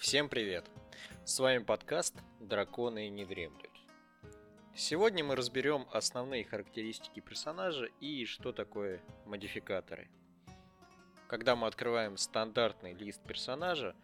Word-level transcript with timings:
Всем 0.00 0.30
привет! 0.30 0.64
С 1.26 1.38
вами 1.40 1.58
подкаст 1.58 2.14
«Драконы 2.40 3.10
не 3.10 3.26
дремлют». 3.26 3.70
Сегодня 4.74 5.22
мы 5.22 5.36
разберем 5.36 5.86
основные 5.92 6.42
характеристики 6.42 7.20
персонажа 7.20 7.84
и 8.00 8.24
что 8.24 8.52
такое 8.52 9.02
модификаторы. 9.26 10.08
Когда 11.28 11.54
мы 11.54 11.66
открываем 11.66 12.16
стандартный 12.16 12.94
лист 12.94 13.20
персонажа, 13.24 13.94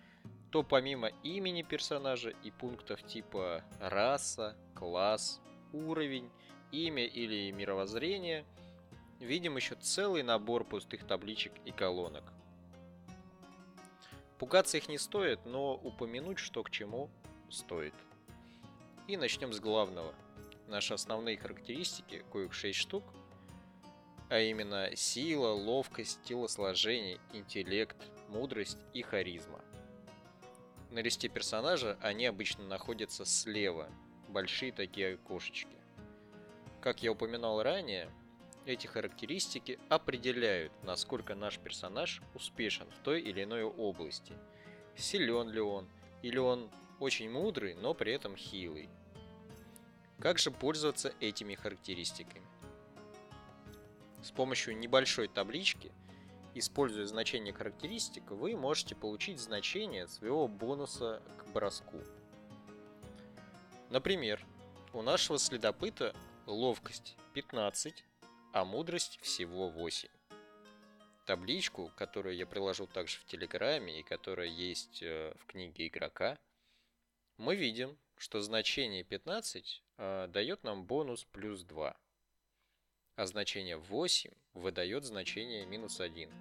то 0.51 0.63
помимо 0.63 1.09
имени 1.23 1.63
персонажа 1.63 2.29
и 2.29 2.51
пунктов 2.51 3.03
типа 3.03 3.65
раса, 3.81 4.55
класс, 4.75 5.41
уровень, 5.73 6.31
имя 6.73 7.07
или 7.07 7.51
мировоззрение, 7.53 8.45
видим 9.19 9.57
еще 9.57 9.77
целый 9.77 10.23
набор 10.23 10.65
пустых 10.65 11.07
табличек 11.07 11.55
и 11.65 11.71
колонок. 11.71 12.35
Пугаться 14.39 14.77
их 14.77 14.89
не 14.89 14.99
стоит, 14.99 15.41
но 15.47 15.75
упомянуть 15.75 16.39
что 16.39 16.63
к 16.63 16.71
чему 16.71 17.11
стоит. 17.49 17.95
И 19.09 19.17
начнем 19.17 19.53
с 19.53 19.61
главного. 19.61 20.15
Наши 20.67 20.95
основные 20.95 21.39
характеристики, 21.39 22.25
коих 22.33 22.53
6 22.53 22.79
штук, 22.79 23.05
а 24.29 24.41
именно 24.41 24.95
сила, 24.95 25.53
ловкость, 25.53 26.21
телосложение, 26.25 27.21
интеллект, 27.33 27.97
мудрость 28.29 28.79
и 28.93 29.03
харизма. 29.03 29.61
На 30.91 31.01
листе 31.01 31.29
персонажа 31.29 31.97
они 32.01 32.27
обычно 32.27 32.65
находятся 32.65 33.25
слева, 33.25 33.89
большие 34.29 34.73
такие 34.73 35.17
кошечки. 35.17 35.77
Как 36.81 37.03
я 37.03 37.13
упоминал 37.13 37.63
ранее, 37.63 38.11
эти 38.67 38.89
характеристики 38.89 39.79
определяют, 39.89 40.73
насколько 40.83 41.35
наш 41.35 41.59
персонаж 41.59 42.21
успешен 42.35 42.91
в 42.91 42.99
той 43.05 43.21
или 43.21 43.45
иной 43.45 43.63
области. 43.63 44.35
Силен 44.97 45.49
ли 45.51 45.61
он, 45.61 45.89
или 46.23 46.39
он 46.39 46.69
очень 46.99 47.31
мудрый, 47.31 47.75
но 47.75 47.95
при 47.95 48.13
этом 48.13 48.37
хилый. 48.37 48.89
Как 50.19 50.39
же 50.39 50.51
пользоваться 50.51 51.15
этими 51.21 51.55
характеристиками? 51.55 52.45
С 54.23 54.33
помощью 54.33 54.77
небольшой 54.77 55.29
таблички, 55.29 55.93
используя 56.55 57.07
значение 57.07 57.53
характеристик, 57.53 58.31
вы 58.31 58.57
можете 58.57 58.97
получить 58.97 59.39
значение 59.39 60.09
своего 60.09 60.49
бонуса 60.49 61.23
к 61.39 61.53
броску. 61.53 62.01
Например, 63.91 64.45
у 64.93 65.03
нашего 65.03 65.39
следопыта 65.39 66.17
ловкость 66.47 67.17
15, 67.35 68.05
а 68.57 68.65
мудрость 68.65 69.19
всего 69.21 69.69
8. 69.69 70.09
Табличку, 71.27 71.93
которую 71.95 72.37
я 72.37 72.47
приложу 72.47 72.87
также 72.87 73.19
в 73.19 73.27
Телеграме 73.27 74.01
и 74.01 74.03
которая 74.03 74.47
есть 74.47 75.03
э, 75.03 75.35
в 75.39 75.45
книге 75.45 75.89
игрока, 75.89 76.39
мы 77.37 77.55
видим, 77.55 77.99
что 78.17 78.41
значение 78.41 79.05
15 79.05 79.83
э, 79.99 80.29
дает 80.29 80.65
нам 80.65 80.87
бонус 80.87 81.25
плюс 81.33 81.65
2, 81.65 81.95
а 83.17 83.27
значение 83.27 83.77
8 83.77 84.31
выдает 84.55 85.05
значение 85.05 85.67
минус 85.67 86.01
1, 86.01 86.33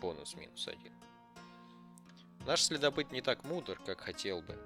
бонус 0.00 0.34
минус 0.34 0.66
1. 0.66 0.92
Наш 2.46 2.62
следопыт 2.62 3.12
не 3.12 3.20
так 3.22 3.44
мудр, 3.44 3.78
как 3.86 4.00
хотел 4.00 4.42
бы, 4.42 4.58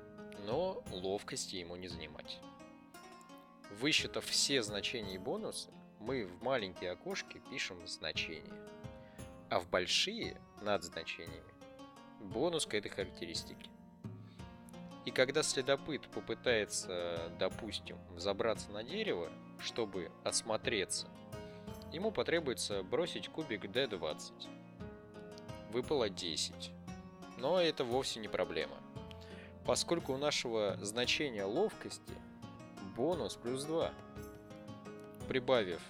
но 0.46 0.82
ловкости 0.90 1.56
ему 1.56 1.76
не 1.76 1.88
занимать. 1.88 2.38
Высчитав 3.72 4.24
все 4.24 4.62
значения 4.62 5.16
и 5.16 5.18
бонусы, 5.18 5.70
мы 6.00 6.26
в 6.26 6.42
маленькие 6.42 6.92
окошки 6.92 7.40
пишем 7.50 7.86
значения, 7.86 8.52
а 9.50 9.60
в 9.60 9.68
большие 9.68 10.40
над 10.62 10.82
значениями 10.84 11.42
бонус 12.20 12.66
к 12.66 12.74
этой 12.74 12.88
характеристике. 12.88 13.70
И 15.04 15.10
когда 15.10 15.42
следопыт 15.42 16.02
попытается, 16.08 17.32
допустим, 17.38 17.96
забраться 18.16 18.70
на 18.72 18.82
дерево, 18.82 19.30
чтобы 19.58 20.10
осмотреться, 20.24 21.08
ему 21.92 22.10
потребуется 22.10 22.82
бросить 22.82 23.28
кубик 23.28 23.64
D20. 23.64 24.32
Выпало 25.72 26.10
10. 26.10 26.72
Но 27.38 27.60
это 27.60 27.84
вовсе 27.84 28.20
не 28.20 28.28
проблема. 28.28 28.76
Поскольку 29.64 30.12
у 30.12 30.18
нашего 30.18 30.76
значения 30.82 31.44
ловкости 31.44 32.14
бонус 32.96 33.34
плюс 33.36 33.64
2 33.64 33.92
прибавив 35.28 35.80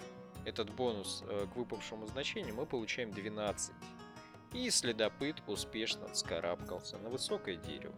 этот 0.45 0.69
бонус 0.69 1.23
э, 1.27 1.47
к 1.51 1.55
выпавшему 1.55 2.05
значению, 2.07 2.55
мы 2.55 2.65
получаем 2.65 3.11
12. 3.11 3.73
И 4.53 4.69
следопыт 4.69 5.41
успешно 5.47 6.07
вскарабкался 6.09 6.97
на 6.97 7.09
высокое 7.09 7.55
дерево. 7.55 7.95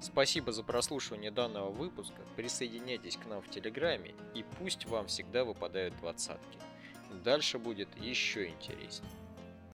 Спасибо 0.00 0.52
за 0.52 0.62
прослушивание 0.62 1.30
данного 1.30 1.70
выпуска. 1.70 2.20
Присоединяйтесь 2.36 3.16
к 3.16 3.26
нам 3.26 3.40
в 3.40 3.48
Телеграме 3.48 4.14
и 4.34 4.44
пусть 4.58 4.84
вам 4.86 5.06
всегда 5.06 5.44
выпадают 5.44 5.96
двадцатки. 5.96 6.58
Дальше 7.24 7.58
будет 7.58 7.88
еще 7.96 8.48
интереснее. 8.48 9.10